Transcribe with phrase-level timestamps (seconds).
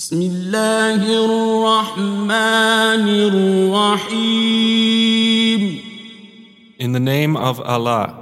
[0.00, 3.08] بسم الله الرحمن
[3.72, 4.66] الرحيم
[6.78, 8.14] In the name of Allah,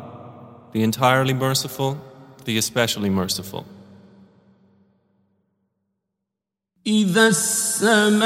[0.72, 1.98] the entirely merciful,
[2.44, 3.66] the especially merciful.
[6.86, 8.24] إذا السماء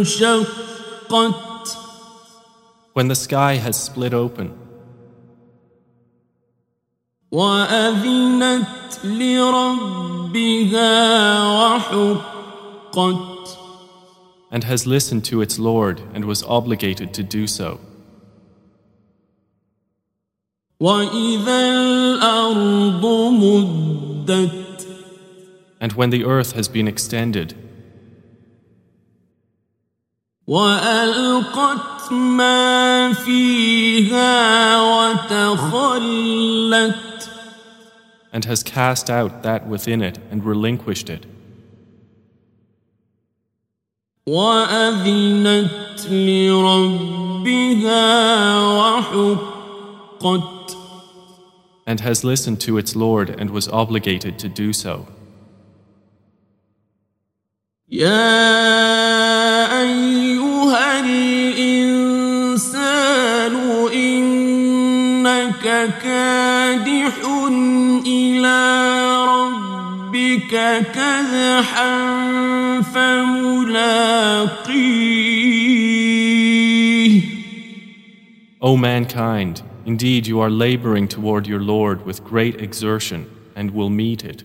[0.00, 1.10] انشقت
[2.92, 4.52] When the sky has split open
[7.30, 10.13] وأذنت لربها وحقت
[14.52, 17.80] and has listened to its Lord and was obligated to do so.
[20.80, 24.86] وإذا الأرض مدت
[25.82, 27.54] And when the earth has been extended
[30.46, 36.48] وألقت ما فيها وتخلت
[38.34, 41.26] and has cast out that within it and relinquished it
[44.26, 48.00] وأذنت لربها
[48.78, 50.76] وحقت
[51.86, 55.06] and has listened to its Lord and was obligated to do so.
[57.88, 58.20] يا
[59.82, 62.70] أيها الإنسان
[63.92, 65.64] إنك
[66.02, 67.83] كادح إلى
[70.34, 71.92] ربك كدحا
[72.82, 74.00] فملاقيه
[78.62, 83.24] O mankind, indeed you are laboring toward your Lord with great exertion
[83.56, 84.44] and will meet it.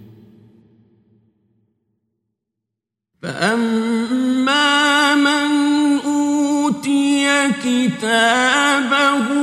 [3.22, 9.39] فأما من أوتي كتابه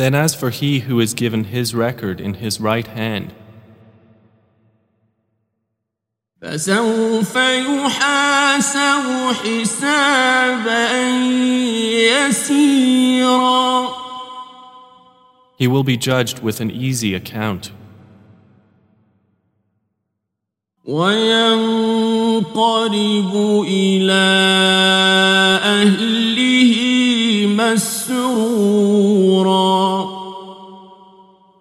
[0.00, 3.32] Then as for he who is given his record in his right hand,
[6.42, 9.04] فسوف يحاسب
[9.42, 10.92] حسابا
[12.28, 13.88] يسيرا
[15.58, 17.72] he will be judged with an easy account
[20.84, 22.46] وينقلب
[23.68, 24.79] إلى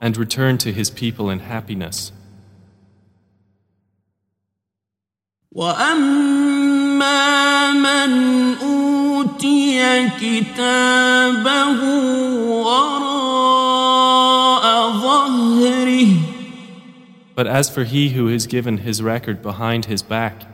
[0.09, 2.11] and return to his people in happiness.
[5.51, 11.81] وأما من أوتي كتابه
[12.65, 16.07] وراء ظهره
[17.35, 20.47] But as for he who is given his record behind his back,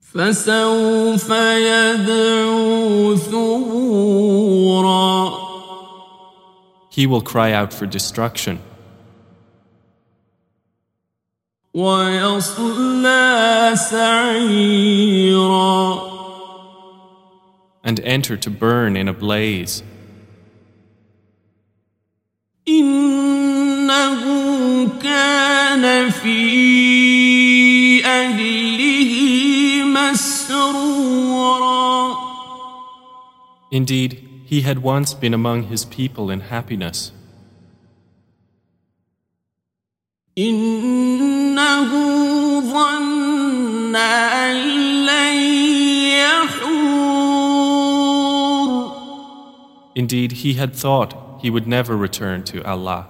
[0.00, 4.25] فسوف يدعو ثبورا
[6.97, 8.59] he will cry out for destruction.
[17.83, 19.83] And enter to burn in a blaze.
[33.71, 37.12] Indeed, he had once been among his people in happiness.
[40.38, 41.90] إنه
[42.60, 44.56] ظن أن
[45.06, 45.36] لن
[46.16, 47.02] يحور
[49.94, 53.08] Indeed, he had thought he would never return to Allah.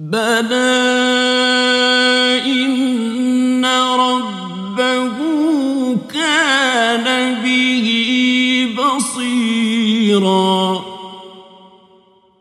[0.00, 1.17] بلى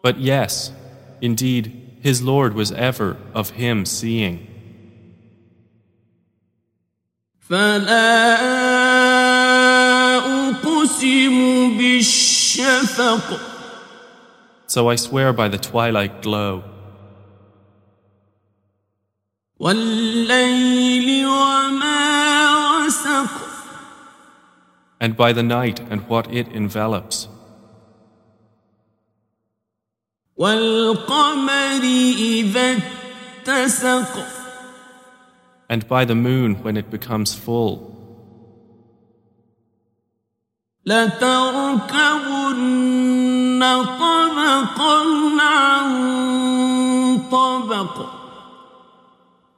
[0.02, 0.72] But yes,
[1.20, 4.46] indeed, his Lord was ever of him seeing.
[14.66, 16.64] So I swear by the twilight glow.
[25.00, 27.28] And by the night and what it envelops.
[35.69, 37.93] and by the moon when it becomes full,
[40.85, 42.13] لتركبن
[43.99, 45.01] طبقا
[45.41, 45.89] عن
[47.31, 48.23] طبق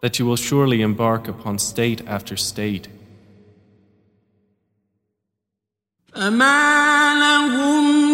[0.02, 2.88] that you will surely embark upon state after state.
[6.14, 8.09] فما لهم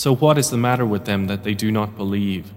[0.00, 2.52] So what is the matter with them that they do not believe?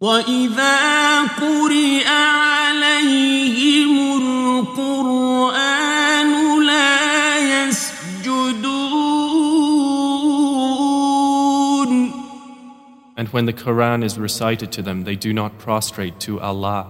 [0.00, 3.98] وإذا قرئ عليهم
[4.68, 8.68] القرآن لا يسجدون
[13.16, 16.86] And when the Quran is recited to them, they do not prostrate to Allah.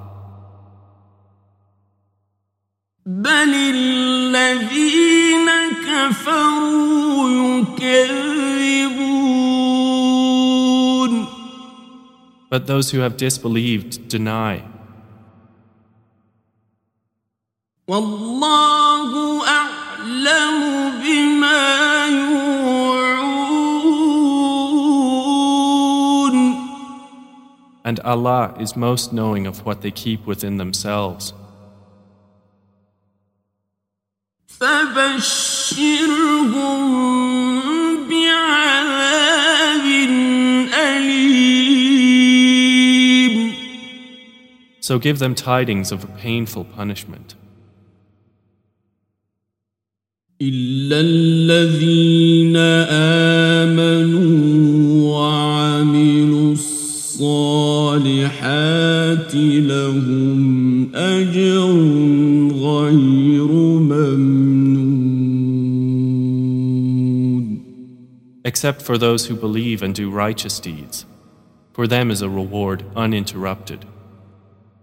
[3.06, 5.48] بل الذين
[5.86, 9.18] كفروا يكذبون
[12.50, 14.62] But those who have disbelieved deny.
[17.88, 22.06] والله أعلم بما
[25.78, 26.68] يوعون
[27.84, 31.32] And Allah is most knowing of what they keep within themselves.
[34.59, 36.43] فبشرهم
[38.09, 39.85] بعذاب
[40.73, 42.13] أليم
[44.79, 47.35] So give them tidings of a painful punishment.
[50.41, 52.57] إلا الذين
[53.67, 54.31] آمنوا
[55.11, 57.75] وعملوا الصالحات
[59.35, 61.71] لهم أجر
[62.51, 64.32] غير ممنون
[68.45, 71.05] Except for those who believe and do righteous deeds.
[71.73, 73.85] For them is a reward uninterrupted.